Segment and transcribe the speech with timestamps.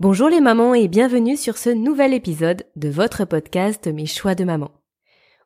[0.00, 4.44] Bonjour les mamans et bienvenue sur ce nouvel épisode de votre podcast Mes choix de
[4.44, 4.70] maman.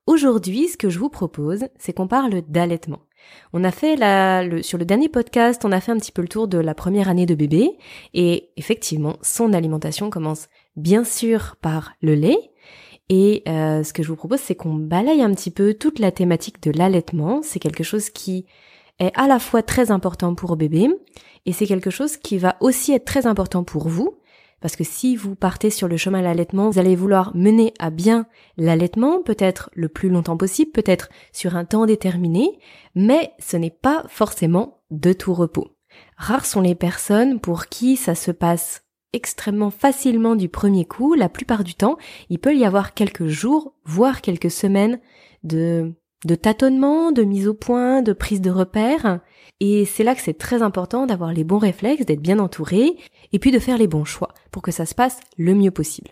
[0.07, 2.99] Aujourd'hui, ce que je vous propose, c'est qu'on parle d'allaitement.
[3.55, 6.29] On a fait la, sur le dernier podcast, on a fait un petit peu le
[6.29, 7.79] tour de la première année de bébé
[8.13, 12.53] et effectivement, son alimentation commence bien sûr par le lait.
[13.09, 16.13] Et euh, ce que je vous propose, c'est qu'on balaye un petit peu toute la
[16.13, 17.41] thématique de l'allaitement.
[17.43, 18.45] C'est quelque chose qui
[18.99, 20.91] est à la fois très important pour bébé
[21.47, 24.19] et c'est quelque chose qui va aussi être très important pour vous
[24.63, 27.91] parce que si vous partez sur le chemin de l'allaitement, vous allez vouloir mener à
[27.91, 28.27] bien
[28.57, 32.59] l'allaitement, peut-être le plus longtemps possible, peut-être sur un temps déterminé,
[32.95, 35.73] mais ce n'est pas forcément de tout repos.
[36.17, 41.15] Rares sont les personnes pour qui ça se passe extrêmement facilement du premier coup.
[41.15, 41.99] La plupart du temps,
[42.31, 45.01] il peut y avoir quelques jours, voire quelques semaines
[45.43, 45.93] de,
[46.25, 49.21] de tâtonnement, de mise au point, de prise de repères.
[49.61, 52.97] Et c'est là que c'est très important d'avoir les bons réflexes, d'être bien entouré,
[53.33, 56.11] et puis de faire les bons choix pour que ça se passe le mieux possible.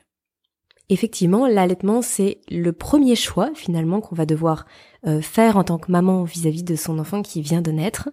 [0.89, 4.67] Effectivement, l'allaitement, c'est le premier choix finalement qu'on va devoir
[5.07, 8.09] euh, faire en tant que maman vis-à-vis de son enfant qui vient de naître.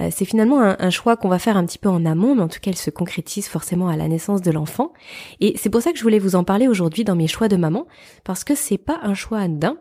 [0.00, 2.42] Euh, c'est finalement un, un choix qu'on va faire un petit peu en amont, mais
[2.42, 4.92] en tout cas, il se concrétise forcément à la naissance de l'enfant.
[5.40, 7.56] Et c'est pour ça que je voulais vous en parler aujourd'hui dans mes choix de
[7.56, 7.86] maman,
[8.22, 9.76] parce que c'est pas un choix anodin,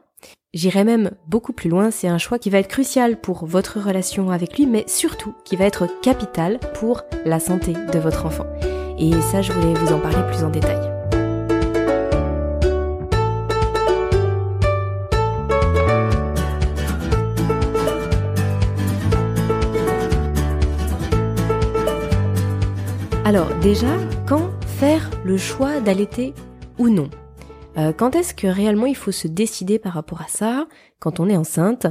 [0.56, 4.32] J'irai même beaucoup plus loin, c'est un choix qui va être crucial pour votre relation
[4.32, 8.48] avec lui, mais surtout qui va être capital pour la santé de votre enfant.
[8.98, 10.80] Et ça, je voulais vous en parler plus en détail.
[23.24, 23.96] Alors déjà,
[24.28, 26.34] quand faire le choix d'allaiter
[26.80, 27.12] ou non?
[27.80, 30.68] Euh, quand est-ce que réellement il faut se décider par rapport à ça
[31.00, 31.86] quand on est enceinte?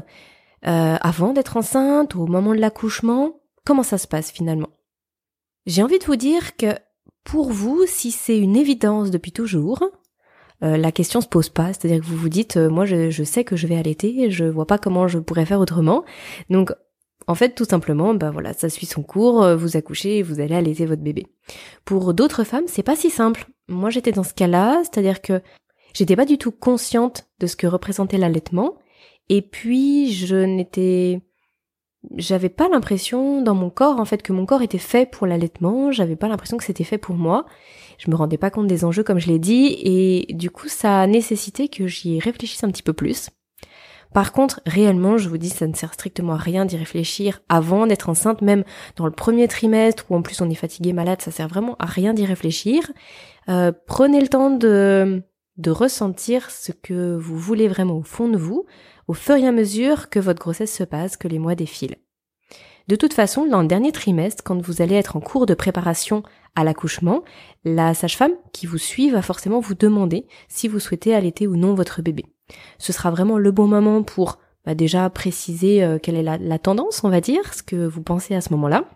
[0.67, 4.71] Euh, Avant d'être enceinte, au moment de l'accouchement Comment ça se passe finalement?
[5.67, 6.69] J'ai envie de vous dire que
[7.23, 9.85] pour vous, si c'est une évidence depuis toujours,
[10.63, 11.75] euh, la question se pose pas.
[11.75, 14.79] C'est-à-dire que vous vous dites, moi je, sais que je vais allaiter, je vois pas
[14.79, 16.07] comment je pourrais faire autrement.
[16.49, 16.73] Donc
[17.27, 20.87] en fait, tout simplement, ben voilà, ça suit son cours, vous accouchez vous allez allaiter
[20.87, 21.27] votre bébé.
[21.85, 23.49] Pour d'autres femmes, c'est pas si simple.
[23.69, 25.43] Moi, j'étais dans ce cas-là, c'est-à-dire que
[25.95, 28.77] J'étais pas du tout consciente de ce que représentait l'allaitement.
[29.29, 31.21] Et puis, je n'étais,
[32.17, 35.93] j'avais pas l'impression dans mon corps, en fait, que mon corps était fait pour l'allaitement.
[35.93, 37.47] J'avais pas l'impression que c'était fait pour moi.
[37.99, 39.77] Je me rendais pas compte des enjeux, comme je l'ai dit.
[39.83, 43.31] Et du coup, ça a nécessité que j'y réfléchisse un petit peu plus.
[44.15, 47.87] Par contre, réellement, je vous dis, ça ne sert strictement à rien d'y réfléchir avant
[47.87, 48.65] d'être enceinte, même
[48.97, 51.87] dans le premier trimestre où en plus on est fatigué, malade, ça sert vraiment à
[51.87, 52.91] rien d'y réfléchir.
[53.49, 55.23] Euh, prenez le temps de
[55.59, 58.65] de ressentir ce que vous voulez vraiment au fond de vous,
[59.09, 61.97] au fur et à mesure que votre grossesse se passe, que les mois défilent.
[62.87, 66.23] De toute façon, dans le dernier trimestre, quand vous allez être en cours de préparation
[66.55, 67.23] à l'accouchement,
[67.65, 71.75] la sage-femme qui vous suit va forcément vous demander si vous souhaitez allaiter ou non
[71.75, 72.25] votre bébé.
[72.79, 76.59] Ce sera vraiment le bon moment pour bah, déjà préciser euh, quelle est la, la
[76.59, 78.89] tendance, on va dire, ce que vous pensez à ce moment-là.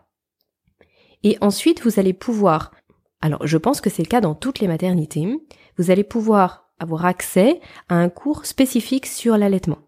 [1.22, 2.72] Et ensuite, vous allez pouvoir,
[3.20, 5.38] alors je pense que c'est le cas dans toutes les maternités,
[5.78, 9.78] vous allez pouvoir avoir accès à un cours spécifique sur l'allaitement.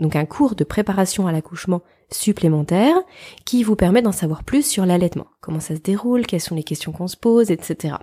[0.00, 2.96] Donc un cours de préparation à l'accouchement supplémentaire
[3.44, 6.64] qui vous permet d'en savoir plus sur l'allaitement, comment ça se déroule, quelles sont les
[6.64, 7.96] questions qu'on se pose, etc.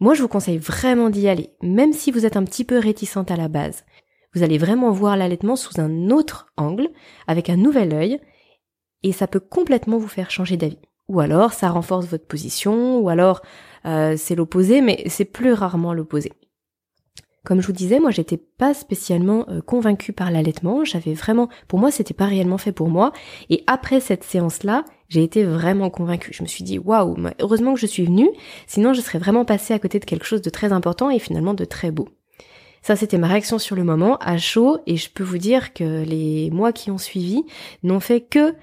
[0.00, 3.32] Moi, je vous conseille vraiment d'y aller, même si vous êtes un petit peu réticente
[3.32, 3.84] à la base.
[4.32, 6.90] Vous allez vraiment voir l'allaitement sous un autre angle,
[7.26, 8.20] avec un nouvel œil,
[9.02, 10.78] et ça peut complètement vous faire changer d'avis.
[11.08, 13.42] Ou alors, ça renforce votre position, ou alors,
[13.86, 16.32] euh, c'est l'opposé, mais c'est plus rarement l'opposé.
[17.44, 21.78] Comme je vous disais, moi j'étais pas spécialement euh, convaincue par l'allaitement, j'avais vraiment pour
[21.78, 23.12] moi c'était pas réellement fait pour moi
[23.48, 26.32] et après cette séance-là, j'ai été vraiment convaincue.
[26.34, 28.28] Je me suis dit waouh, heureusement que je suis venue,
[28.66, 31.54] sinon je serais vraiment passée à côté de quelque chose de très important et finalement
[31.54, 32.08] de très beau.
[32.82, 36.04] Ça, c'était ma réaction sur le moment, à chaud, et je peux vous dire que
[36.04, 37.42] les mois qui ont suivi
[37.82, 38.54] n'ont fait que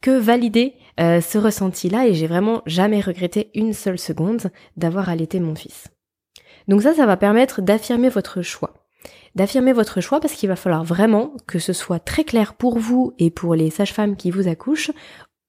[0.00, 5.40] que valider euh, ce ressenti-là, et j'ai vraiment jamais regretté une seule seconde d'avoir allaité
[5.40, 5.88] mon fils.
[6.66, 8.74] Donc ça, ça va permettre d'affirmer votre choix.
[9.34, 13.14] D'affirmer votre choix parce qu'il va falloir vraiment que ce soit très clair pour vous
[13.18, 14.90] et pour les sages-femmes qui vous accouchent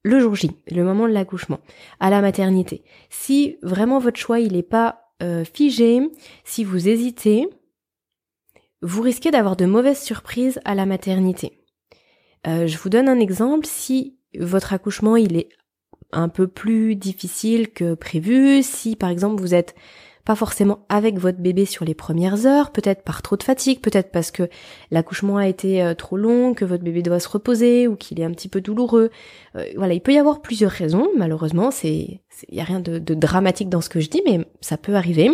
[0.02, 1.60] le jour J, le moment de l'accouchement,
[1.98, 2.84] à la maternité.
[3.10, 6.00] Si vraiment votre choix il n'est pas euh, figé,
[6.44, 7.48] si vous hésitez,
[8.80, 11.60] vous risquez d'avoir de mauvaises surprises à la maternité.
[12.46, 13.66] Euh, je vous donne un exemple.
[13.66, 15.48] Si votre accouchement il est
[16.12, 19.74] un peu plus difficile que prévu, si par exemple vous êtes
[20.24, 24.10] pas forcément avec votre bébé sur les premières heures, peut-être par trop de fatigue, peut-être
[24.10, 24.48] parce que
[24.90, 28.24] l'accouchement a été euh, trop long, que votre bébé doit se reposer ou qu'il est
[28.24, 29.10] un petit peu douloureux.
[29.56, 31.08] Euh, voilà, il peut y avoir plusieurs raisons.
[31.16, 34.76] Malheureusement, c'est il y a rien de, dramatique dans ce que je dis, mais ça
[34.76, 35.30] peut arriver.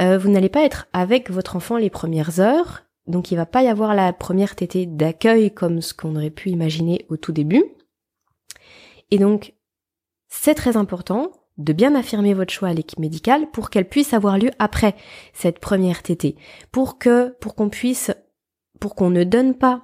[0.00, 3.62] Euh, vous n'allez pas être avec votre enfant les premières heures, donc il va pas
[3.62, 7.64] y avoir la première tétée d'accueil comme ce qu'on aurait pu imaginer au tout début.
[9.10, 9.54] Et donc,
[10.28, 14.38] c'est très important de bien affirmer votre choix à l'équipe médicale pour qu'elle puisse avoir
[14.38, 14.94] lieu après
[15.32, 16.36] cette première tétée,
[16.70, 18.12] pour que, pour qu'on puisse,
[18.80, 19.82] pour qu'on ne donne pas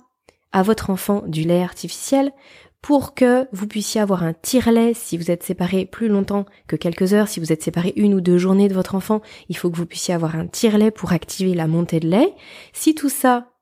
[0.53, 2.32] à votre enfant du lait artificiel,
[2.81, 7.15] pour que vous puissiez avoir un tire-lait si vous êtes séparé plus longtemps que quelques
[7.15, 9.76] heures, si vous êtes séparé une ou deux journées de votre enfant, il faut que
[9.76, 12.35] vous puissiez avoir un tire-lait pour activer la montée de lait.
[12.75, 13.53] Si tout ça,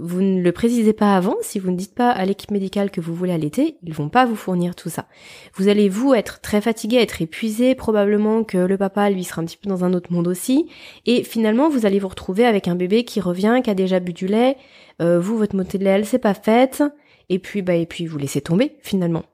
[0.00, 3.00] vous ne le précisez pas avant, si vous ne dites pas à l'équipe médicale que
[3.00, 5.06] vous voulez allaiter, ils vont pas vous fournir tout ça.
[5.54, 9.44] Vous allez vous être très fatigué, être épuisé, probablement que le papa lui sera un
[9.44, 10.68] petit peu dans un autre monde aussi,
[11.06, 14.12] et finalement vous allez vous retrouver avec un bébé qui revient, qui a déjà bu
[14.12, 14.56] du lait,
[15.02, 16.82] euh, vous votre montée de lait elle s'est pas faite,
[17.28, 19.24] et puis bah et puis vous laissez tomber finalement.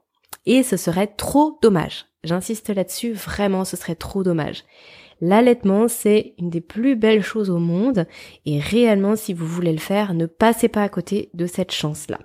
[0.47, 2.07] Et ce serait trop dommage.
[2.25, 4.65] J'insiste là-dessus, vraiment ce serait trop dommage.
[5.25, 8.07] L'allaitement, c'est une des plus belles choses au monde
[8.45, 12.19] et réellement, si vous voulez le faire, ne passez pas à côté de cette chance-là.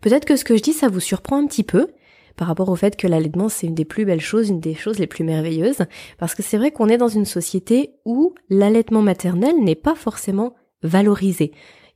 [0.00, 1.86] Peut-être que ce que je dis, ça vous surprend un petit peu
[2.34, 4.98] par rapport au fait que l'allaitement, c'est une des plus belles choses, une des choses
[4.98, 5.84] les plus merveilleuses,
[6.18, 10.56] parce que c'est vrai qu'on est dans une société où l'allaitement maternel n'est pas forcément
[10.82, 11.52] valorisé.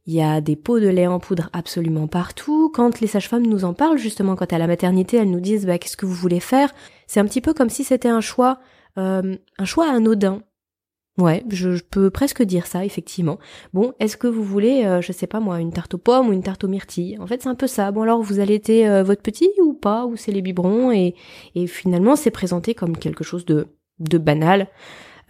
[0.06, 2.70] Il y a des pots de lait en poudre absolument partout.
[2.72, 5.78] Quand les sages-femmes nous en parlent, justement, quand à la maternité, elles nous disent bah,
[5.78, 6.72] qu'est-ce que vous voulez faire,
[7.10, 8.60] c'est un petit peu comme si c'était un choix,
[8.96, 10.44] euh, un choix anodin.
[11.18, 13.40] Ouais, je, peux presque dire ça, effectivement.
[13.74, 16.32] Bon, est-ce que vous voulez, euh, je sais pas moi, une tarte aux pommes ou
[16.32, 17.18] une tarte aux myrtilles?
[17.18, 17.90] En fait, c'est un peu ça.
[17.90, 21.16] Bon, alors, vous allaitez euh, votre petit ou pas Ou c'est les biberons et,
[21.56, 23.66] et finalement, c'est présenté comme quelque chose de,
[23.98, 24.68] de banal.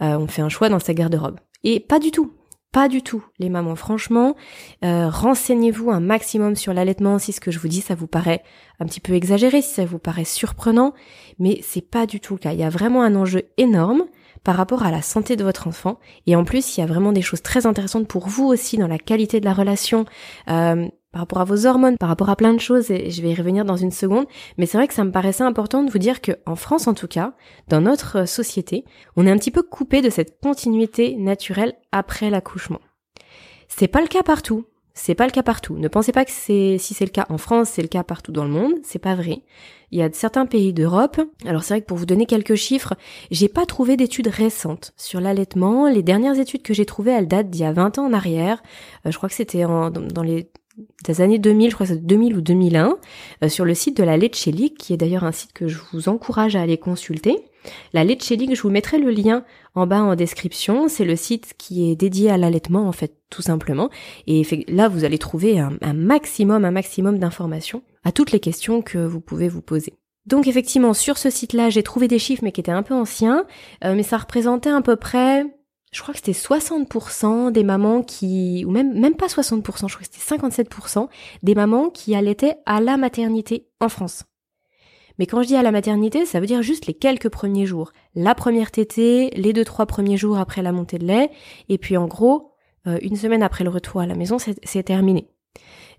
[0.01, 1.39] on fait un choix dans sa garde-robe.
[1.63, 2.31] Et pas du tout.
[2.71, 3.75] Pas du tout, les mamans.
[3.75, 4.37] Franchement,
[4.85, 8.43] euh, renseignez-vous un maximum sur l'allaitement si ce que je vous dis ça vous paraît
[8.79, 10.93] un petit peu exagéré, si ça vous paraît surprenant,
[11.37, 12.53] mais c'est pas du tout le cas.
[12.53, 14.05] Il y a vraiment un enjeu énorme
[14.45, 17.11] par rapport à la santé de votre enfant, et en plus, il y a vraiment
[17.11, 20.05] des choses très intéressantes pour vous aussi dans la qualité de la relation.
[20.49, 23.31] Euh, par rapport à vos hormones, par rapport à plein de choses, et je vais
[23.31, 24.25] y revenir dans une seconde,
[24.57, 26.93] mais c'est vrai que ça me paraissait important de vous dire que, en France en
[26.93, 27.33] tout cas,
[27.67, 28.85] dans notre société,
[29.15, 32.79] on est un petit peu coupé de cette continuité naturelle après l'accouchement.
[33.67, 34.65] C'est pas le cas partout.
[34.93, 35.77] C'est pas le cas partout.
[35.77, 38.33] Ne pensez pas que c'est si c'est le cas en France, c'est le cas partout
[38.33, 38.73] dans le monde.
[38.83, 39.43] C'est pas vrai.
[39.91, 41.21] Il y a certains pays d'Europe.
[41.45, 42.95] Alors c'est vrai que pour vous donner quelques chiffres,
[43.31, 45.87] j'ai pas trouvé d'études récentes sur l'allaitement.
[45.87, 48.61] Les dernières études que j'ai trouvées, elles datent d'il y a 20 ans en arrière.
[49.05, 50.51] Euh, je crois que c'était dans les
[51.05, 52.97] des années 2000, je crois que c'est 2000 ou 2001,
[53.43, 56.09] euh, sur le site de la Leche qui est d'ailleurs un site que je vous
[56.09, 57.37] encourage à aller consulter.
[57.93, 59.43] La Leche je vous mettrai le lien
[59.75, 60.87] en bas en description.
[60.87, 63.89] C'est le site qui est dédié à l'allaitement, en fait, tout simplement.
[64.27, 68.97] Et là, vous allez trouver un, maximum, un maximum d'informations à toutes les questions que
[68.97, 69.93] vous pouvez vous poser.
[70.25, 73.45] Donc effectivement, sur ce site-là, j'ai trouvé des chiffres, mais qui étaient un peu anciens,
[73.83, 75.45] euh, mais ça représentait à peu près
[75.91, 80.05] je crois que c'était 60% des mamans qui, ou même, pas 60%, je crois que
[80.11, 81.09] c'était 57%
[81.43, 84.23] des mamans qui allaitaient à la maternité en France.
[85.19, 87.91] Mais quand je dis à la maternité, ça veut dire juste les quelques premiers jours.
[88.15, 91.29] La première tétée, les deux, trois premiers jours après la montée de lait,
[91.67, 92.53] et puis en gros,
[92.87, 95.27] euh, une semaine après le retour à la maison, c'est terminé.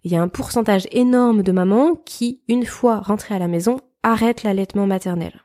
[0.05, 3.79] Il y a un pourcentage énorme de mamans qui, une fois rentrées à la maison,
[4.03, 5.43] arrêtent l'allaitement maternel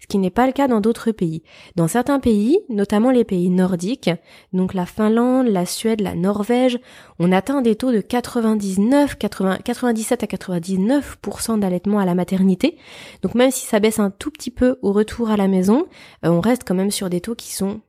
[0.00, 1.42] ce qui n'est pas le cas dans d'autres pays.
[1.76, 4.10] Dans certains pays, notamment les pays nordiques,
[4.52, 6.80] donc la Finlande, la Suède, la Norvège,
[7.18, 12.78] on atteint des taux de 99, 97 à 99% d'allaitement à la maternité.
[13.22, 15.86] Donc même si ça baisse un tout petit peu au retour à la maison,
[16.24, 17.80] euh, on reste quand même sur des taux qui sont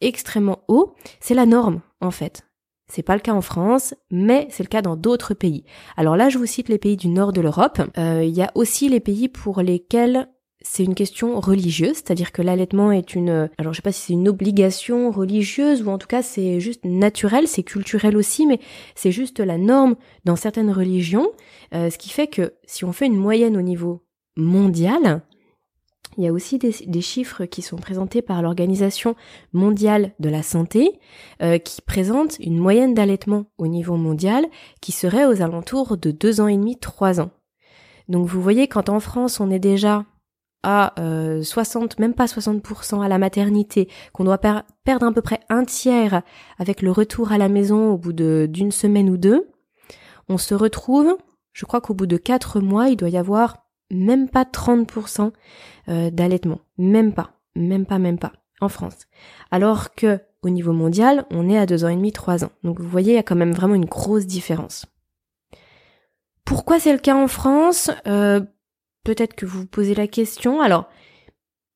[0.00, 0.94] extrêmement hauts.
[1.20, 2.42] C'est la norme, en fait.
[2.88, 5.64] C'est pas le cas en France, mais c'est le cas dans d'autres pays.
[5.96, 7.80] Alors là, je vous cite les pays du nord de l'Europe.
[7.98, 10.28] Euh, il y a aussi les pays pour lesquels
[10.68, 14.12] c'est une question religieuse, c'est-à-dire que l'allaitement est une, alors je sais pas si c'est
[14.12, 18.58] une obligation religieuse ou en tout cas c'est juste naturel, c'est culturel aussi, mais
[18.94, 19.94] c'est juste la norme
[20.24, 21.30] dans certaines religions,
[21.72, 24.02] euh, ce qui fait que si on fait une moyenne au niveau
[24.36, 25.22] mondial,
[26.18, 29.14] il y a aussi des, chiffres qui sont présentés par l'Organisation
[29.52, 30.98] mondiale de la santé
[31.42, 34.46] euh, qui présentent une moyenne d'allaitement au niveau mondial
[34.80, 37.30] qui serait aux alentours de deux ans et demi, trois ans.
[38.08, 40.06] Donc vous voyez quand en France on est déjà
[40.68, 45.38] à 60, euh, même pas 60% à la maternité, qu'on doit perdre à peu près
[45.48, 46.22] un tiers
[46.58, 49.48] avec le retour à la maison au bout d'une semaine ou deux,
[50.28, 51.16] on se retrouve,
[51.52, 55.30] je crois qu'au bout de quatre mois, il doit y avoir même pas 30%
[55.88, 57.30] euh, d'allaitement, même pas.
[57.54, 59.06] même pas, même pas, en France.
[59.52, 62.50] Alors que au niveau mondial, on est à deux ans et demi, trois ans.
[62.64, 64.86] Donc vous voyez, il y a quand même vraiment une grosse différence.
[66.44, 67.92] Pourquoi c'est le cas en France?
[68.08, 68.40] Euh,
[69.06, 70.60] Peut-être que vous vous posez la question.
[70.60, 70.86] Alors,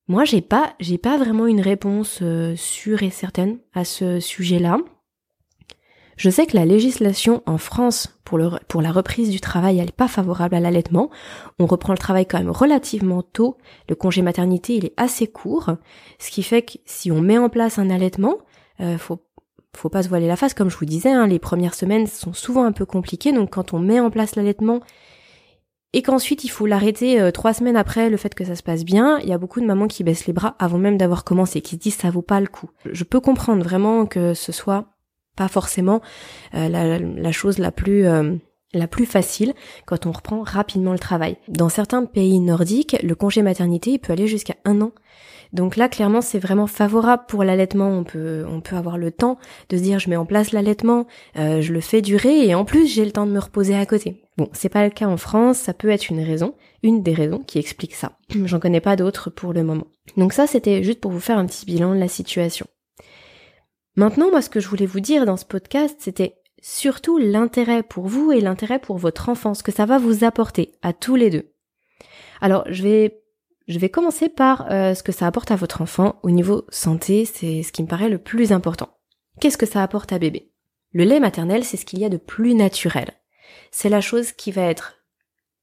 [0.08, 4.78] moi, j'ai pas, j'ai pas vraiment une réponse euh, sûre et certaine à ce sujet-là.
[6.16, 8.37] Je sais que la législation en France pour,
[8.82, 11.08] la reprise du travail, elle n'est pas favorable à l'allaitement.
[11.60, 13.56] On reprend le travail quand même relativement tôt.
[13.88, 15.70] Le congé maternité, il est assez court.
[16.18, 18.38] Ce qui fait que si on met en place un allaitement,
[18.80, 19.25] euh, faut,
[19.76, 20.52] faut pas se voiler la face.
[20.52, 23.32] Comme je vous disais, hein, les premières semaines sont souvent un peu compliquées.
[23.32, 24.80] Donc quand on met en place l'allaitement
[25.92, 28.85] et qu'ensuite il faut l'arrêter euh, trois semaines après le fait que ça se passe
[28.85, 31.61] bien, il y a beaucoup de mamans qui baissent les bras avant même d'avoir commencé,
[31.61, 32.70] qui se disent ça vaut pas le coup.
[32.90, 34.87] Je peux comprendre vraiment que ce soit
[35.37, 36.00] pas forcément
[36.54, 38.35] euh, la, chose la plus euh,
[38.73, 39.54] la plus facile
[39.87, 41.37] quand on reprend rapidement le travail.
[41.49, 44.92] Dans certains pays nordiques, le congé maternité peut aller jusqu'à un an.
[45.52, 47.88] Donc là, clairement, c'est vraiment favorable pour l'allaitement.
[47.88, 49.38] On peut, on peut avoir le temps
[49.70, 52.87] de se dire, je mets en place l'allaitement, je le fais durer, et en plus,
[52.87, 54.23] j'ai le temps de me reposer à côté.
[54.40, 55.59] Bon, c'est pas le cas en France.
[55.59, 58.12] Ça peut être une raison, une des raisons qui explique ça.
[58.47, 59.88] J'en connais pas d'autres pour le moment.
[60.16, 62.66] Donc ça, c'était juste pour vous faire un petit bilan de la situation.
[63.97, 68.06] Maintenant, moi, ce que je voulais vous dire dans ce podcast, c'était surtout l'intérêt pour
[68.06, 71.28] vous et l'intérêt pour votre enfant, ce que ça va vous apporter à tous les
[71.28, 71.52] deux.
[72.40, 73.20] Alors, je vais,
[73.68, 77.26] je vais commencer par euh, ce que ça apporte à votre enfant au niveau santé,
[77.26, 78.88] c'est ce qui me paraît le plus important.
[79.38, 80.50] Qu'est-ce que ça apporte à bébé?
[80.92, 83.19] Le lait maternel, c'est ce qu'il y a de plus naturel.
[83.70, 84.96] C'est la chose qui va être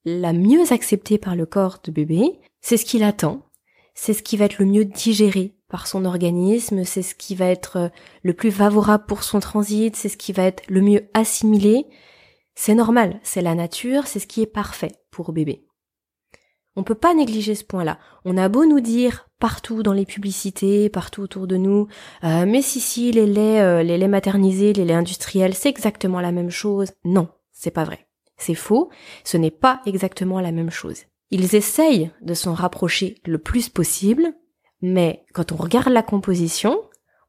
[0.05, 3.41] la mieux acceptée par le corps de bébé, c'est ce qu'il attend,
[3.93, 7.47] c'est ce qui va être le mieux digéré par son organisme, c'est ce qui va
[7.47, 7.89] être euh,
[8.23, 11.85] le plus favorable pour son transit, c'est ce qui va être le mieux assimilé.
[12.55, 15.65] C'est normal, c'est la nature, c'est ce qui est parfait pour bébé.
[16.77, 17.97] On peut pas négliger ce point-là.
[18.23, 21.87] On a beau nous dire partout dans les publicités, partout autour de nous,
[22.23, 26.21] euh, mais si si les laits, euh, les laits maternisés, les laits industriels, c'est exactement
[26.21, 26.91] la même chose.
[27.03, 28.07] Non, c'est pas vrai.
[28.37, 28.89] C'est faux.
[29.23, 31.03] Ce n'est pas exactement la même chose.
[31.31, 34.33] Ils essayent de s'en rapprocher le plus possible,
[34.81, 36.79] mais quand on regarde la composition,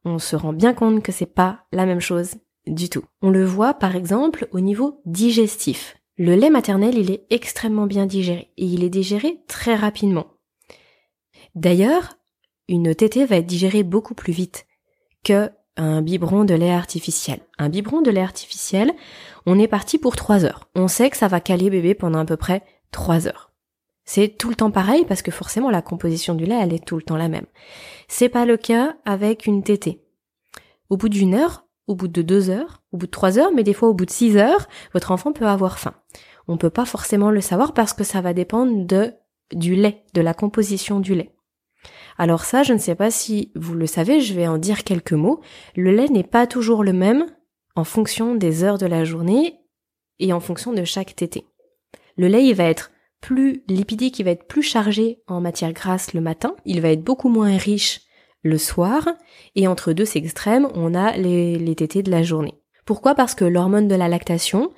[0.04, 2.34] on se rend bien compte que c'est pas la même chose
[2.66, 3.04] du tout.
[3.22, 5.96] On le voit par exemple au niveau digestif.
[6.18, 10.26] Le lait maternel, il est extrêmement bien digéré et il est digéré très rapidement.
[11.54, 12.18] D'ailleurs,
[12.68, 14.66] une tétée va être digérée beaucoup plus vite
[15.24, 17.40] que un biberon de lait artificiel.
[17.58, 18.92] Un biberon de lait artificiel,
[19.46, 20.68] on est parti pour 3 heures.
[20.74, 23.52] On sait que ça va caler bébé pendant à peu près 3 heures.
[24.04, 26.96] C'est tout le temps pareil parce que forcément la composition du lait, elle est tout
[26.96, 27.46] le temps la même.
[28.08, 30.02] C'est pas le cas avec une tétée.
[30.90, 33.62] Au bout d'une heure, au bout de deux heures, au bout de trois heures, mais
[33.62, 35.94] des fois au bout de six heures, votre enfant peut avoir faim.
[36.48, 39.12] On peut pas forcément le savoir parce que ça va dépendre de,
[39.52, 41.34] du lait, de la composition du lait.
[42.18, 45.12] Alors ça, je ne sais pas si vous le savez, je vais en dire quelques
[45.12, 45.40] mots.
[45.76, 47.26] Le lait n'est pas toujours le même
[47.76, 49.60] en fonction des heures de la journée
[50.18, 51.44] et en fonction de chaque tétée.
[52.16, 56.12] Le lait, il va être plus lipidique, il va être plus chargé en matière grasse
[56.12, 58.00] le matin, il va être beaucoup moins riche
[58.42, 59.08] le soir,
[59.56, 62.54] et entre deux extrêmes, on a les, les tétés de la journée.
[62.84, 63.14] Pourquoi?
[63.14, 64.72] Parce que l'hormone de la lactation,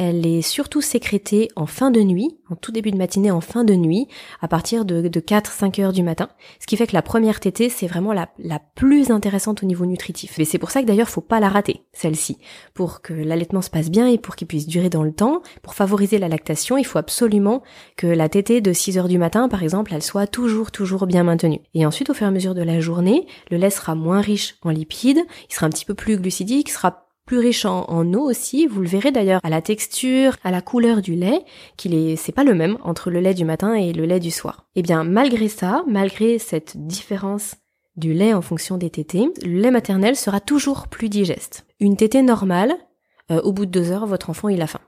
[0.00, 3.64] elle est surtout sécrétée en fin de nuit, en tout début de matinée, en fin
[3.64, 4.08] de nuit,
[4.40, 6.30] à partir de, 4-5 heures du matin.
[6.58, 8.26] Ce qui fait que la première tétée, c'est vraiment la,
[8.74, 10.38] plus intéressante au niveau nutritif.
[10.38, 12.38] Et c'est pour ça que d'ailleurs, faut pas la rater, celle-ci.
[12.72, 15.74] Pour que l'allaitement se passe bien et pour qu'il puisse durer dans le temps, pour
[15.74, 17.62] favoriser la lactation, il faut absolument
[17.98, 21.24] que la tétée de 6 heures du matin, par exemple, elle soit toujours, toujours bien
[21.24, 21.60] maintenue.
[21.74, 24.56] Et ensuite, au fur et à mesure de la journée, le lait sera moins riche
[24.62, 28.28] en lipides, il sera un petit peu plus glucidique, il sera plus riche en, eau
[28.28, 28.66] aussi.
[28.66, 31.44] Vous le verrez d'ailleurs à la texture, à la couleur du lait,
[31.76, 34.30] qu'il est, c'est pas le même entre le lait du matin et le lait du
[34.30, 34.66] soir.
[34.74, 37.54] Eh bien, malgré ça, malgré cette différence
[37.96, 41.66] du lait en fonction des tétés, le lait maternel sera toujours plus digeste.
[41.78, 42.74] Une tétée normale,
[43.30, 44.80] euh, au bout de deux heures, votre enfant il a faim.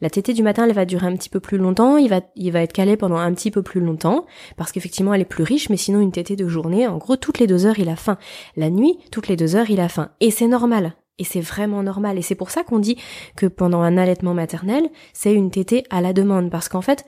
[0.00, 2.52] La tétée du matin, elle va durer un petit peu plus longtemps, il va, il
[2.52, 5.70] va être calé pendant un petit peu plus longtemps, parce qu'effectivement elle est plus riche,
[5.70, 8.16] mais sinon une tétée de journée, en gros toutes les deux heures il a faim.
[8.56, 10.10] La nuit, toutes les deux heures il a faim.
[10.20, 10.94] Et c'est normal.
[11.18, 12.18] Et c'est vraiment normal.
[12.18, 12.96] Et c'est pour ça qu'on dit
[13.36, 16.50] que pendant un allaitement maternel, c'est une tétée à la demande.
[16.50, 17.04] Parce qu'en fait,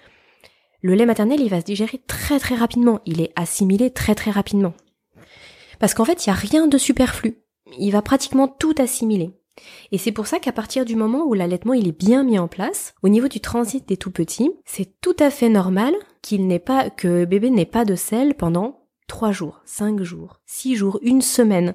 [0.83, 3.01] le lait maternel, il va se digérer très très rapidement.
[3.07, 4.75] Il est assimilé très très rapidement.
[5.79, 7.39] Parce qu'en fait, il n'y a rien de superflu.
[7.79, 9.31] Il va pratiquement tout assimiler.
[9.93, 12.49] Et c'est pour ça qu'à partir du moment où l'allaitement il est bien mis en
[12.49, 16.59] place, au niveau du transit des tout petits, c'est tout à fait normal qu'il n'ait
[16.59, 21.21] pas, que bébé n'ait pas de sel pendant 3 jours, 5 jours, 6 jours, une
[21.21, 21.75] semaine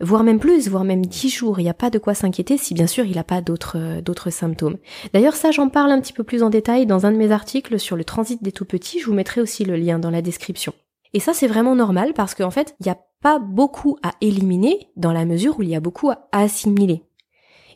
[0.00, 1.60] voire même plus, voire même dix jours.
[1.60, 4.00] Il n'y a pas de quoi s'inquiéter si bien sûr il n'a pas d'autres euh,
[4.00, 4.76] d'autres symptômes.
[5.12, 7.78] D'ailleurs ça j'en parle un petit peu plus en détail dans un de mes articles
[7.78, 10.72] sur le transit des tout petits, je vous mettrai aussi le lien dans la description.
[11.14, 14.90] Et ça, c'est vraiment normal parce qu'en fait, il n'y a pas beaucoup à éliminer
[14.96, 17.04] dans la mesure où il y a beaucoup à assimiler.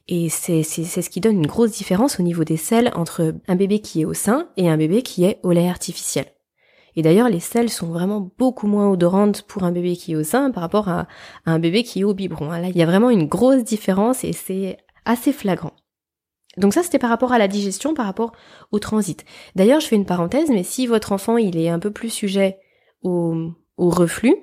[0.09, 3.81] Et c'est ce qui donne une grosse différence au niveau des selles entre un bébé
[3.81, 6.27] qui est au sein et un bébé qui est au lait artificiel.
[6.97, 10.25] Et d'ailleurs, les selles sont vraiment beaucoup moins odorantes pour un bébé qui est au
[10.25, 11.07] sein par rapport à,
[11.47, 12.51] un bébé qui est au biberon.
[12.51, 15.73] Là, il y a vraiment une grosse différence et c'est assez flagrant.
[16.57, 18.33] Donc ça, c'était par rapport à la digestion, par rapport
[18.73, 19.25] au transit.
[19.55, 22.59] D'ailleurs, je fais une parenthèse, mais si votre enfant, il est un peu plus sujet
[23.03, 24.35] au, reflux,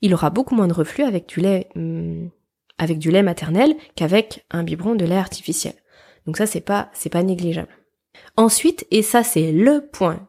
[0.00, 2.30] il aura beaucoup moins de reflux avec du lait, hum,
[2.78, 5.74] avec du lait maternel qu'avec un biberon de lait artificiel.
[6.26, 7.74] Donc ça, c'est pas, c'est pas négligeable.
[8.36, 10.28] Ensuite, et ça, c'est le point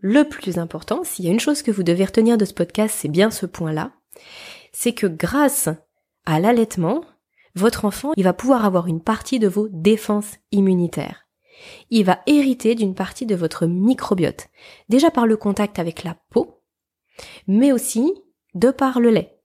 [0.00, 2.96] le plus important, s'il y a une chose que vous devez retenir de ce podcast,
[2.98, 3.92] c'est bien ce point-là,
[4.72, 5.68] c'est que grâce
[6.26, 7.04] à l'allaitement,
[7.54, 11.26] votre enfant, il va pouvoir avoir une partie de vos défenses immunitaires.
[11.90, 14.48] Il va hériter d'une partie de votre microbiote,
[14.88, 16.62] déjà par le contact avec la peau,
[17.46, 18.14] mais aussi
[18.54, 19.38] de par le lait.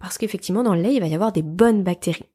[0.00, 2.30] Parce qu'effectivement, dans le lait, il va y avoir des bonnes bactéries.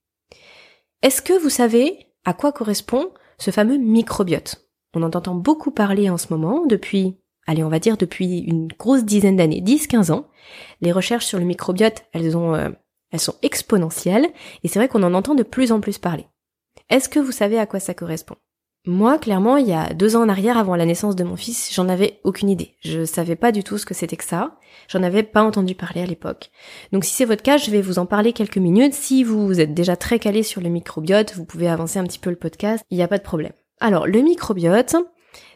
[1.02, 4.70] Est-ce que vous savez à quoi correspond ce fameux microbiote?
[4.94, 8.68] On en entend beaucoup parler en ce moment depuis allez, on va dire depuis une
[8.68, 10.28] grosse dizaine d'années, 10-15 ans.
[10.82, 12.70] Les recherches sur le microbiote, elles ont, euh,
[13.12, 14.28] elles sont exponentielles,
[14.64, 16.28] et c'est vrai qu'on en entend de plus en plus parler.
[16.90, 18.36] Est-ce que vous savez à quoi ça correspond?
[18.88, 21.74] Moi, clairement, il y a deux ans en arrière, avant la naissance de mon fils,
[21.74, 22.76] j'en avais aucune idée.
[22.82, 24.60] Je savais pas du tout ce que c'était que ça.
[24.88, 26.52] J'en avais pas entendu parler à l'époque.
[26.92, 28.94] Donc si c'est votre cas, je vais vous en parler quelques minutes.
[28.94, 32.30] Si vous êtes déjà très calé sur le microbiote, vous pouvez avancer un petit peu
[32.30, 33.54] le podcast, il n'y a pas de problème.
[33.80, 34.96] Alors, le microbiote,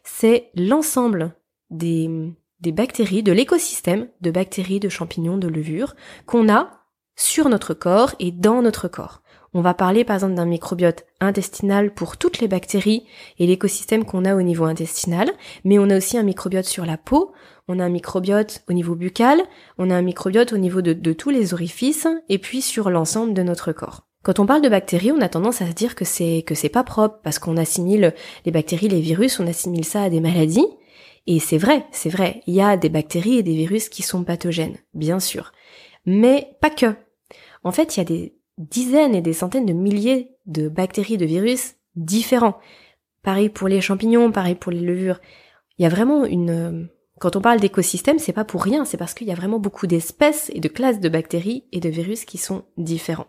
[0.04, 1.36] c'est l'ensemble
[1.70, 5.96] des, des bactéries, de l'écosystème de bactéries, de champignons, de levures
[6.26, 6.72] qu'on a
[7.16, 9.22] sur notre corps et dans notre corps.
[9.54, 13.06] On va parler par exemple d'un microbiote intestinal pour toutes les bactéries
[13.40, 15.30] et l'écosystème qu'on a au niveau intestinal,
[15.66, 17.34] mais on a aussi un microbiote sur la peau,
[17.68, 19.42] on a un microbiote au niveau buccal,
[19.78, 23.42] on a un microbiote au niveau de, tous les orifices et puis sur l'ensemble de
[23.42, 24.04] notre corps.
[24.22, 26.70] Quand on parle de bactéries, on a tendance à se dire que c'est que c'est
[26.70, 28.14] pas propre parce qu'on assimile
[28.46, 30.68] les bactéries, les virus, on assimile ça à des maladies,
[31.28, 34.24] et c'est vrai, c'est vrai, il y a des bactéries et des virus qui sont
[34.24, 35.52] pathogènes, bien sûr.
[36.06, 36.96] Mais pas que.
[37.64, 41.26] En fait, il y a des dizaines et des centaines de milliers de bactéries, de
[41.26, 42.58] virus différents.
[43.24, 45.20] Pareil pour les champignons, pareil pour les levures.
[45.78, 46.90] Il y a vraiment une...
[47.20, 49.88] Quand on parle d'écosystème, c'est pas pour rien, c'est parce qu'il y a vraiment beaucoup
[49.88, 53.28] d'espèces et de classes de bactéries et de virus qui sont différents.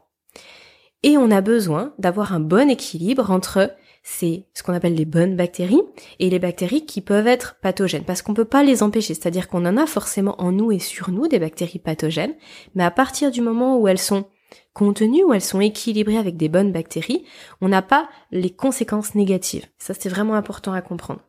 [1.02, 5.36] Et on a besoin d'avoir un bon équilibre entre c'est ce qu'on appelle les bonnes
[5.36, 5.82] bactéries
[6.18, 9.66] et les bactéries qui peuvent être pathogènes parce qu'on peut pas les empêcher, c'est-à-dire qu'on
[9.66, 12.34] en a forcément en nous et sur nous des bactéries pathogènes,
[12.74, 14.26] mais à partir du moment où elles sont
[14.72, 17.24] contenues, où elles sont équilibrées avec des bonnes bactéries,
[17.60, 19.66] on n'a pas les conséquences négatives.
[19.78, 21.20] Ça c'est vraiment important à comprendre.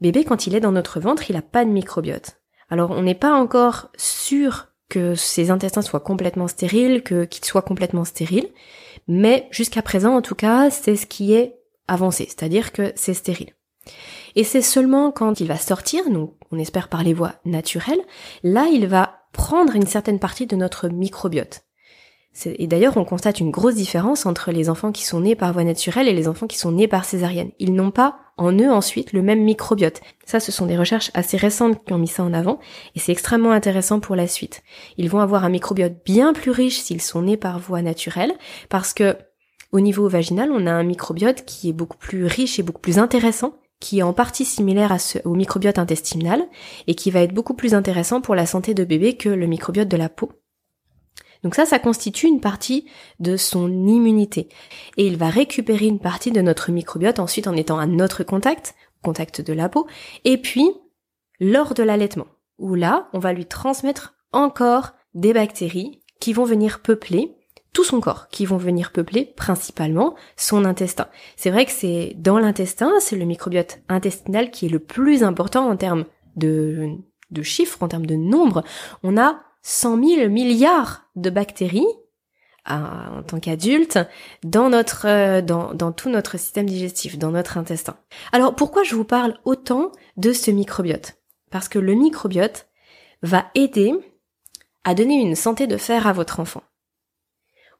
[0.00, 2.40] Bébé quand il est dans notre ventre, il a pas de microbiote.
[2.68, 7.62] Alors on n'est pas encore sûr que ses intestins soient complètement stériles, que qu'ils soient
[7.62, 8.48] complètement stériles,
[9.08, 11.55] mais jusqu'à présent en tout cas, c'est ce qui est
[11.88, 13.54] avancé, c'est-à-dire que c'est stérile.
[14.34, 18.02] Et c'est seulement quand il va sortir, nous on espère par les voies naturelles,
[18.42, 21.62] là il va prendre une certaine partie de notre microbiote.
[22.44, 25.64] Et d'ailleurs, on constate une grosse différence entre les enfants qui sont nés par voie
[25.64, 27.52] naturelle et les enfants qui sont nés par césarienne.
[27.58, 30.02] Ils n'ont pas en eux ensuite le même microbiote.
[30.26, 32.58] Ça, ce sont des recherches assez récentes qui ont mis ça en avant,
[32.94, 34.62] et c'est extrêmement intéressant pour la suite.
[34.98, 38.34] Ils vont avoir un microbiote bien plus riche s'ils sont nés par voie naturelle,
[38.68, 39.16] parce que
[39.72, 42.98] au niveau vaginal, on a un microbiote qui est beaucoup plus riche et beaucoup plus
[42.98, 46.44] intéressant, qui est en partie similaire au microbiote intestinal
[46.86, 49.88] et qui va être beaucoup plus intéressant pour la santé de bébé que le microbiote
[49.88, 50.32] de la peau.
[51.42, 52.86] Donc ça, ça constitue une partie
[53.20, 54.48] de son immunité.
[54.96, 58.74] Et il va récupérer une partie de notre microbiote ensuite en étant à notre contact,
[59.02, 59.86] contact de la peau,
[60.24, 60.70] et puis
[61.38, 62.26] lors de l'allaitement,
[62.58, 67.35] où là, on va lui transmettre encore des bactéries qui vont venir peupler
[67.76, 71.08] tout son corps qui vont venir peupler principalement son intestin.
[71.36, 75.68] C'est vrai que c'est dans l'intestin, c'est le microbiote intestinal qui est le plus important
[75.68, 76.96] en termes de,
[77.42, 78.64] chiffres, en termes de nombre.
[79.02, 81.84] On a 100 000 milliards de bactéries
[82.66, 83.98] en tant qu'adulte
[84.42, 87.98] dans notre euh, dans tout notre système digestif, dans notre intestin.
[88.32, 91.18] Alors pourquoi je vous parle autant de ce microbiote?
[91.50, 92.68] Parce que le microbiote
[93.20, 93.92] va aider
[94.84, 96.62] à donner une santé de fer à votre enfant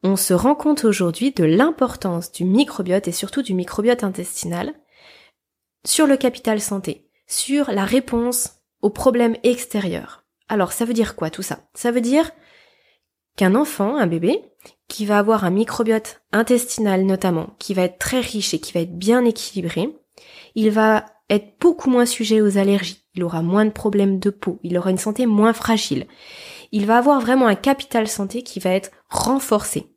[0.07, 4.73] on se rend compte aujourd'hui de l'importance du microbiote et surtout du microbiote intestinal
[5.85, 10.23] sur le capital santé, sur la réponse aux problèmes extérieurs.
[10.47, 11.59] Alors ça veut dire quoi tout ça?
[11.73, 12.31] Ça veut dire
[13.35, 14.41] qu'un enfant, un bébé,
[14.87, 18.79] qui va avoir un microbiote intestinal notamment, qui va être très riche et qui va
[18.79, 19.89] être bien équilibré,
[20.55, 24.59] il va être beaucoup moins sujet aux allergies, il aura moins de problèmes de peau,
[24.63, 26.07] il aura une santé moins fragile.
[26.71, 29.96] Il va avoir vraiment un capital santé qui va être renforcé.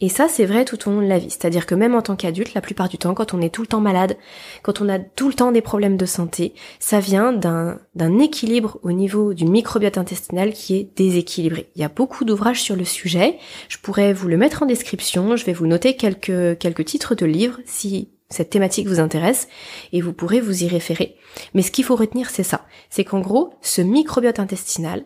[0.00, 1.30] Et ça, c'est vrai tout au long de la vie.
[1.30, 3.68] C'est-à-dire que même en tant qu'adulte, la plupart du temps, quand on est tout le
[3.68, 4.16] temps malade,
[4.62, 7.78] quand on a tout le temps des problèmes de santé, ça vient d'un,
[8.18, 11.70] équilibre au niveau du microbiote intestinal qui est déséquilibré.
[11.76, 13.38] Il y a beaucoup d'ouvrages sur le sujet.
[13.68, 15.36] Je pourrais vous le mettre en description.
[15.36, 19.46] Je vais vous noter quelques, quelques titres de livres si cette thématique vous intéresse
[19.92, 21.14] et vous pourrez vous y référer.
[21.54, 22.66] Mais ce qu'il faut retenir, c'est ça.
[22.90, 25.04] C'est qu'en gros, ce microbiote intestinal,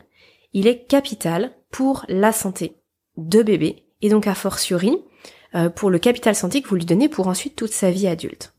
[0.54, 2.76] il est capital pour la santé
[3.18, 4.98] de bébé et donc a fortiori
[5.54, 8.54] euh, pour le capital santé que vous lui donnez pour ensuite toute sa vie adulte.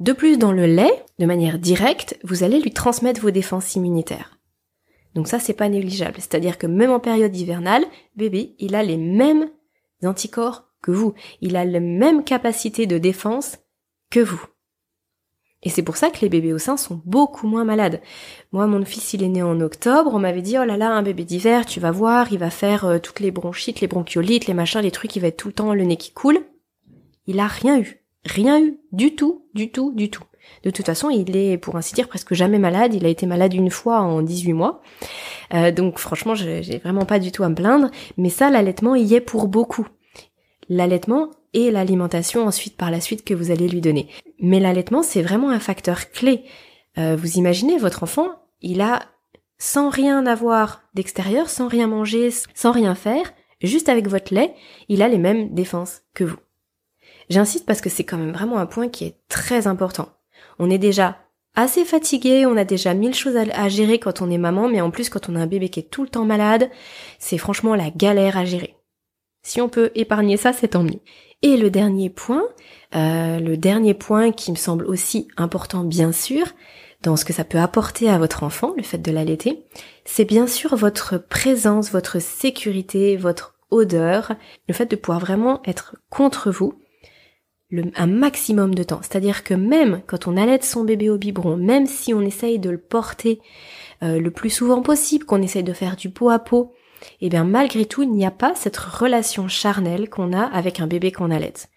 [0.00, 4.38] De plus, dans le lait, de manière directe, vous allez lui transmettre vos défenses immunitaires.
[5.14, 6.16] Donc ça, c'est pas négligeable.
[6.16, 9.50] C'est-à-dire que même en période hivernale, bébé, il a les mêmes
[10.04, 11.14] anticorps que vous.
[11.40, 13.58] Il a la même capacité de défense
[14.10, 14.44] que vous.
[15.62, 18.00] Et c'est pour ça que les bébés au sein sont beaucoup moins malades.
[18.52, 21.02] Moi, mon fils, il est né en octobre, on m'avait dit, oh là là, un
[21.02, 24.54] bébé d'hiver, tu vas voir, il va faire euh, toutes les bronchites, les bronchiolites, les
[24.54, 26.40] machins, les trucs, il va être tout le temps le nez qui coule.
[27.26, 28.04] Il a rien eu.
[28.24, 28.78] Rien eu.
[28.92, 30.22] Du tout, du tout, du tout.
[30.62, 32.94] De toute façon, il est, pour ainsi dire, presque jamais malade.
[32.94, 34.80] Il a été malade une fois en 18 mois.
[35.54, 37.90] Euh, donc franchement, j'ai vraiment pas du tout à me plaindre.
[38.16, 39.86] Mais ça, l'allaitement y est pour beaucoup.
[40.68, 44.08] L'allaitement, et l'alimentation ensuite par la suite que vous allez lui donner.
[44.40, 46.44] Mais l'allaitement, c'est vraiment un facteur clé.
[46.98, 48.28] Euh, vous imaginez, votre enfant,
[48.60, 49.02] il a,
[49.58, 53.32] sans rien avoir d'extérieur, sans rien manger, sans rien faire,
[53.62, 54.54] juste avec votre lait,
[54.88, 56.38] il a les mêmes défenses que vous.
[57.30, 60.08] J'insiste parce que c'est quand même vraiment un point qui est très important.
[60.58, 61.18] On est déjà
[61.54, 64.90] assez fatigué, on a déjà mille choses à, gérer quand on est maman, mais en
[64.90, 66.70] plus quand on a un bébé qui est tout le temps malade,
[67.18, 68.76] c'est franchement la galère à gérer.
[69.42, 71.00] Si on peut épargner ça, c'est tant mieux.
[71.42, 72.44] Et le dernier point,
[72.94, 76.46] euh, le dernier point qui me semble aussi important bien sûr,
[77.02, 79.64] dans ce que ça peut apporter à votre enfant, le fait de l'allaiter,
[80.04, 84.34] c'est bien sûr votre présence, votre sécurité, votre odeur,
[84.66, 86.74] le fait de pouvoir vraiment être contre vous
[87.96, 89.00] un maximum de temps.
[89.02, 92.70] C'est-à-dire que même quand on allaite son bébé au biberon, même si on essaye de
[92.70, 93.40] le porter
[94.02, 96.72] euh, le plus souvent possible, qu'on essaye de faire du pot à pot,
[97.20, 100.86] eh bien malgré tout, il n'y a pas cette relation charnelle qu'on a avec un
[100.86, 101.68] bébé qu'on allaite.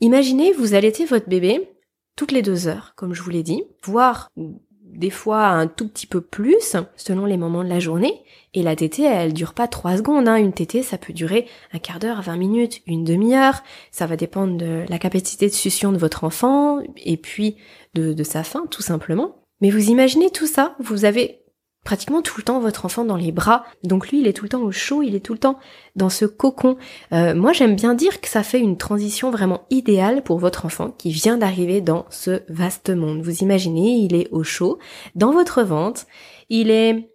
[0.00, 1.70] Imaginez, vous allaitez votre bébé
[2.16, 6.06] toutes les deux heures, comme je vous l'ai dit, voire des fois un tout petit
[6.06, 8.22] peu plus, selon les moments de la journée.
[8.52, 10.28] Et la tétée, elle dure pas trois secondes.
[10.28, 10.36] Hein.
[10.36, 13.62] Une tétée, ça peut durer un quart d'heure, vingt minutes, une demi-heure.
[13.90, 17.56] Ça va dépendre de la capacité de succion de votre enfant et puis
[17.94, 19.36] de sa faim, tout simplement.
[19.60, 21.43] Mais vous imaginez tout ça, vous avez
[21.84, 23.64] pratiquement tout le temps votre enfant dans les bras.
[23.82, 25.58] Donc lui, il est tout le temps au chaud, il est tout le temps
[25.94, 26.76] dans ce cocon.
[27.12, 30.90] Euh, moi, j'aime bien dire que ça fait une transition vraiment idéale pour votre enfant
[30.90, 33.22] qui vient d'arriver dans ce vaste monde.
[33.22, 34.78] Vous imaginez, il est au chaud,
[35.14, 36.06] dans votre ventre,
[36.48, 37.10] il est...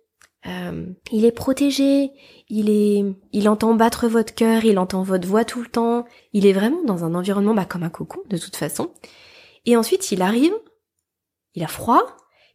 [0.48, 2.12] Euh, il est protégé,
[2.48, 3.04] il est,
[3.34, 6.82] il entend battre votre cœur, il entend votre voix tout le temps, il est vraiment
[6.86, 8.90] dans un environnement bah, comme un cocon de toute façon.
[9.66, 10.54] Et ensuite, il arrive,
[11.56, 12.04] il a froid,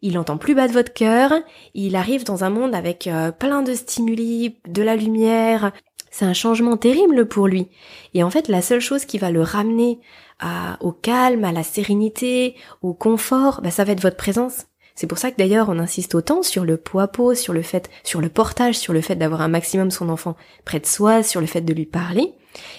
[0.04, 1.32] il entend plus bas de votre cœur,
[1.72, 5.72] il arrive dans un monde avec euh, plein de stimuli, de la lumière.
[6.10, 7.68] C'est un changement terrible pour lui.
[8.12, 9.98] Et en fait, la seule chose qui va le ramener
[10.40, 14.66] à, au calme, à la sérénité, au confort, bah, ça va être votre présence.
[14.94, 17.90] C'est pour ça que d'ailleurs on insiste autant sur le pot à sur le fait,
[18.04, 20.36] sur le portage, sur le fait d'avoir un maximum son enfant
[20.66, 22.34] près de soi, sur le fait de lui parler.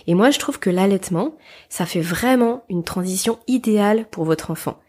[0.08, 1.36] Et moi je trouve que l'allaitement,
[1.70, 4.80] ça fait vraiment une transition idéale pour votre enfant.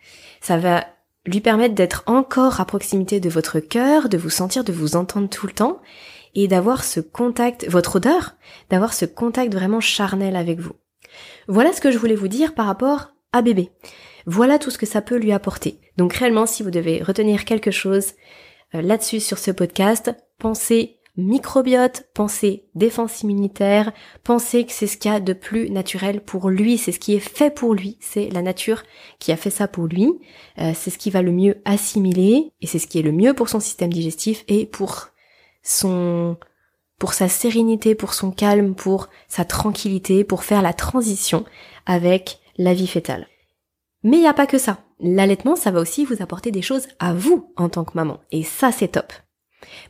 [0.41, 0.85] Ça va
[1.27, 5.29] lui permettre d'être encore à proximité de votre cœur, de vous sentir, de vous entendre
[5.29, 5.81] tout le temps,
[6.35, 8.35] et d'avoir ce contact, votre odeur,
[8.71, 10.75] d'avoir ce contact vraiment charnel avec vous.
[11.49, 13.71] Voilà ce que je voulais vous dire par rapport à bébé.
[14.27, 15.81] Voilà tout ce que ça peut lui apporter.
[15.97, 18.13] Donc réellement, si vous devez retenir quelque chose
[18.75, 25.11] euh, là-dessus sur ce podcast, pensez microbiote, pensez défense immunitaire, pensez que c'est ce qu'il
[25.11, 28.29] y a de plus naturel pour lui, c'est ce qui est fait pour lui, c'est
[28.31, 28.83] la nature
[29.19, 30.13] qui a fait ça pour lui,
[30.59, 33.35] euh, c'est ce qui va le mieux assimiler et c'est ce qui est le mieux
[33.35, 35.09] pour son système digestif et pour
[35.63, 36.37] son
[36.99, 41.45] pour sa sérénité, pour son calme, pour sa tranquillité, pour faire la transition
[41.85, 43.27] avec la vie fétale.
[44.03, 44.79] Mais il n'y a pas que ça.
[44.99, 48.21] L'allaitement, ça va aussi vous apporter des choses à vous en tant que maman.
[48.33, 49.13] Et ça, c'est top.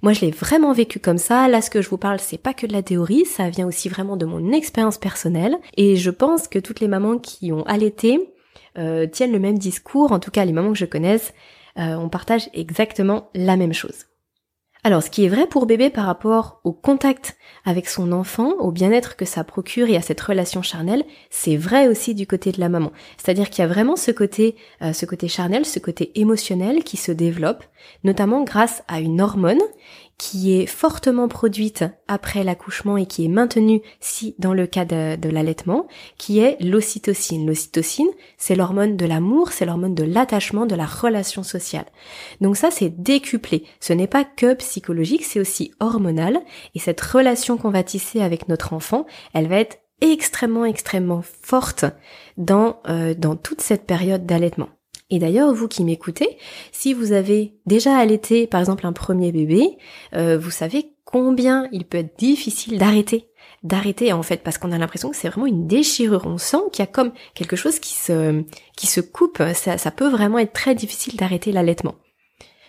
[0.02, 1.48] Moi, je l'ai vraiment vécu comme ça.
[1.48, 3.88] Là, ce que je vous parle, c'est pas que de la théorie, ça vient aussi
[3.88, 5.56] vraiment de mon expérience personnelle.
[5.76, 8.32] Et je pense que toutes les mamans qui ont allaité
[8.78, 10.12] euh, tiennent le même discours.
[10.12, 11.32] En tout cas, les mamans que je connaisse,
[11.78, 14.05] euh, on partage exactement la même chose.
[14.86, 18.70] Alors, ce qui est vrai pour bébé par rapport au contact avec son enfant, au
[18.70, 22.60] bien-être que ça procure et à cette relation charnelle, c'est vrai aussi du côté de
[22.60, 22.92] la maman.
[23.16, 26.96] C'est-à-dire qu'il y a vraiment ce côté, euh, ce côté charnel, ce côté émotionnel qui
[26.96, 27.64] se développe,
[28.04, 29.58] notamment grâce à une hormone
[30.18, 35.28] qui est fortement produite après l'accouchement et qui est maintenue si dans le cas de,
[35.28, 37.46] l'allaitement, qui est l'ocytocine.
[37.46, 41.86] L'ocytocine, c'est l'hormone de l'amour, c'est l'hormone de l'attachement, de la relation sociale.
[42.40, 43.64] Donc ça, c'est décuplé.
[43.80, 46.40] Ce n'est pas que psychologique, c'est aussi hormonal.
[46.74, 51.84] Et cette relation qu'on va tisser avec notre enfant, elle va être extrêmement, extrêmement forte
[52.38, 54.68] dans, euh, dans toute cette période d'allaitement.
[55.10, 56.36] Et d'ailleurs, vous qui m'écoutez,
[56.72, 59.78] si vous avez déjà allaité par exemple un premier bébé,
[60.14, 63.28] euh, vous savez combien il peut être difficile d'arrêter.
[63.62, 66.26] D'arrêter en fait parce qu'on a l'impression que c'est vraiment une déchirure.
[66.26, 68.42] On sent qu'il y a comme quelque chose qui se,
[68.76, 69.42] qui se coupe.
[69.54, 71.94] Ça, peut vraiment être très difficile d'arrêter l'allaitement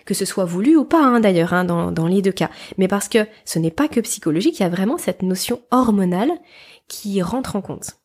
[0.05, 2.87] que ce soit voulu ou pas hein, d'ailleurs hein, dans, dans les deux cas, mais
[2.87, 6.31] parce que ce n'est pas que psychologique, il y a vraiment cette notion hormonale
[6.87, 7.97] qui rentre en compte.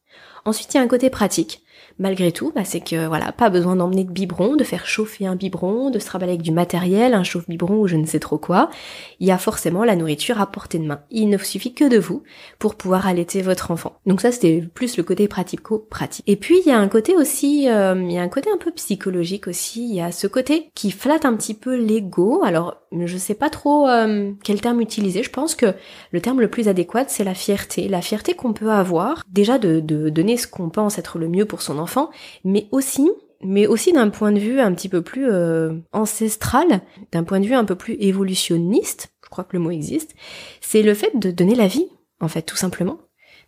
[0.45, 1.63] Ensuite, il y a un côté pratique
[1.99, 5.37] malgré tout, bah, c'est que voilà, pas besoin d'emmener de biberon, de faire chauffer un
[5.37, 8.71] biberon, de se raballer avec du matériel, un chauffe-biberon ou je ne sais trop quoi.
[9.21, 11.01] Il y a forcément la nourriture à portée de main.
[11.11, 12.23] Il ne suffit que de vous
[12.59, 13.95] pour pouvoir allaiter votre enfant.
[14.07, 16.25] Donc ça, c'était plus le côté pratico-pratique.
[16.27, 18.59] Et puis il y a un côté aussi, euh, il y a un côté un
[18.59, 19.85] peu psychologique aussi.
[19.89, 22.43] Il y a ce côté qui flatte un petit peu l'ego.
[22.45, 25.23] Alors je sais pas trop euh, quel terme utiliser.
[25.23, 25.75] Je pense que
[26.11, 27.89] le terme le plus adéquat, c'est la fierté.
[27.89, 31.47] La fierté qu'on peut avoir, déjà de, de donner ce qu'on pense être le mieux
[31.47, 32.11] pour son enfant,
[32.45, 33.09] mais aussi
[33.45, 36.81] mais aussi d'un point de vue un petit peu plus euh, ancestral,
[37.11, 40.15] d'un point de vue un peu plus évolutionniste, je crois que le mot existe,
[40.61, 41.89] c'est le fait de donner la vie,
[42.21, 42.99] en fait, tout simplement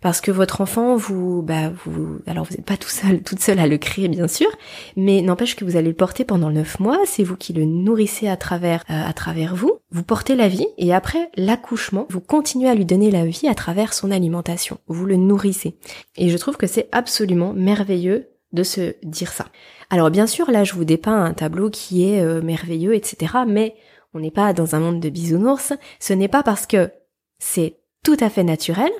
[0.04, 3.58] parce que votre enfant, vous, bah, vous, alors vous n'êtes pas tout seul, toute seule
[3.58, 4.48] à le créer bien sûr,
[4.96, 6.98] mais n'empêche que vous allez le porter pendant neuf mois.
[7.06, 9.78] C'est vous qui le nourrissez à travers, euh, à travers vous.
[9.92, 13.54] Vous portez la vie et après l'accouchement, vous continuez à lui donner la vie à
[13.54, 14.76] travers son alimentation.
[14.88, 15.78] Vous le nourrissez.
[16.18, 19.46] Et je trouve que c'est absolument merveilleux de se dire ça.
[19.88, 23.36] Alors bien sûr, là, je vous dépeins un tableau qui est euh, merveilleux, etc.
[23.48, 23.74] Mais
[24.12, 25.72] on n'est pas dans un monde de bisounours.
[25.98, 26.90] Ce n'est pas parce que
[27.38, 28.90] c'est tout à fait naturel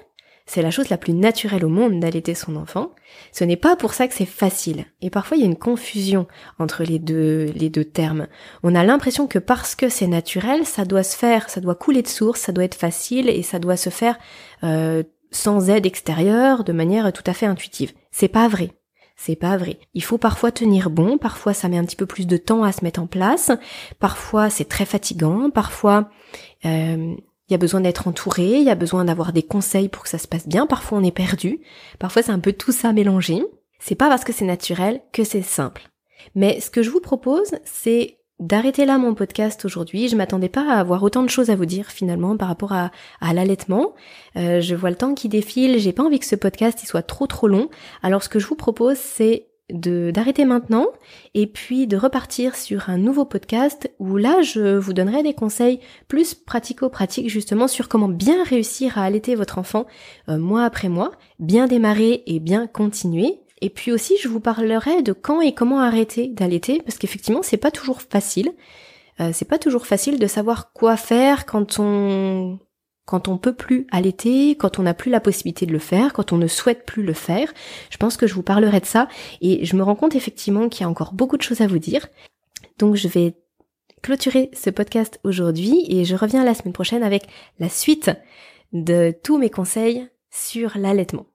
[0.46, 2.90] c'est la chose la plus naturelle au monde d'allaiter son enfant.
[3.32, 4.84] Ce n'est pas pour ça que c'est facile.
[5.00, 6.26] Et parfois il y a une confusion
[6.58, 8.26] entre les deux, les deux termes.
[8.62, 12.02] On a l'impression que parce que c'est naturel, ça doit se faire, ça doit couler
[12.02, 14.18] de source, ça doit être facile et ça doit se faire
[14.64, 17.92] euh, sans aide extérieure, de manière tout à fait intuitive.
[18.10, 18.70] C'est pas vrai.
[19.16, 19.78] C'est pas vrai.
[19.94, 22.72] Il faut parfois tenir bon, parfois ça met un petit peu plus de temps à
[22.72, 23.52] se mettre en place,
[24.00, 26.10] parfois c'est très fatigant, parfois
[26.64, 27.14] euh,
[27.48, 30.08] il y a besoin d'être entouré, il y a besoin d'avoir des conseils pour que
[30.08, 30.66] ça se passe bien.
[30.66, 31.60] Parfois on est perdu.
[31.98, 33.42] Parfois c'est un peu tout ça mélangé.
[33.78, 35.90] C'est pas parce que c'est naturel que c'est simple.
[36.34, 40.08] Mais ce que je vous propose, c'est d'arrêter là mon podcast aujourd'hui.
[40.08, 42.90] Je m'attendais pas à avoir autant de choses à vous dire finalement par rapport à,
[43.20, 43.94] à l'allaitement.
[44.36, 47.02] Euh, je vois le temps qui défile, j'ai pas envie que ce podcast il soit
[47.02, 47.68] trop trop long.
[48.02, 50.88] Alors ce que je vous propose c'est d'arrêter maintenant
[51.32, 55.80] et puis de repartir sur un nouveau podcast où là je vous donnerai des conseils
[56.06, 59.86] plus pratico-pratiques justement sur comment bien réussir à allaiter votre enfant
[60.28, 63.40] euh, mois après mois, bien démarrer et bien continuer.
[63.62, 67.56] Et puis aussi je vous parlerai de quand et comment arrêter d'allaiter parce qu'effectivement c'est
[67.56, 68.52] pas toujours facile.
[69.20, 72.58] Euh, c'est pas toujours facile de savoir quoi faire quand on
[73.04, 76.32] quand on peut plus allaiter, quand on n'a plus la possibilité de le faire, quand
[76.32, 77.52] on ne souhaite plus le faire.
[77.90, 79.08] Je pense que je vous parlerai de ça
[79.40, 81.78] et je me rends compte effectivement qu'il y a encore beaucoup de choses à vous
[81.78, 82.06] dire.
[82.78, 83.36] Donc je vais
[84.02, 87.24] clôturer ce podcast aujourd'hui et je reviens la semaine prochaine avec
[87.58, 88.10] la suite
[88.72, 91.26] de tous mes conseils sur l'allaitement.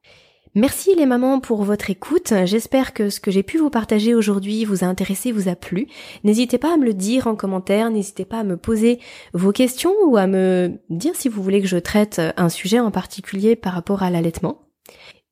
[0.56, 2.34] Merci les mamans pour votre écoute.
[2.46, 5.88] J'espère que ce que j'ai pu vous partager aujourd'hui vous a intéressé, vous a plu.
[6.24, 9.00] N'hésitez pas à me le dire en commentaire, n'hésitez pas à me poser
[9.34, 12.90] vos questions ou à me dire si vous voulez que je traite un sujet en
[12.90, 14.69] particulier par rapport à l'allaitement.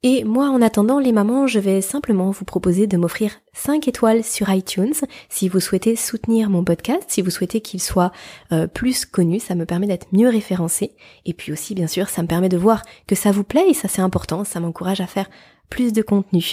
[0.04, 4.24] Et moi, en attendant les mamans, je vais simplement vous proposer de m'offrir 5 étoiles
[4.24, 4.94] sur iTunes
[5.28, 8.12] si vous souhaitez soutenir mon podcast, si vous souhaitez qu'il soit
[8.52, 10.92] euh, plus connu, ça me permet d'être mieux référencé.
[11.26, 13.74] Et puis aussi, bien sûr, ça me permet de voir que ça vous plaît et
[13.74, 15.30] ça c'est important, ça m'encourage à faire
[15.70, 16.44] plus de contenu.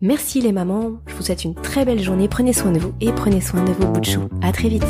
[0.00, 3.10] Merci les mamans, je vous souhaite une très belle journée, prenez soin de vous et
[3.12, 4.28] prenez soin de vos bouts de chou.
[4.40, 4.84] À très vite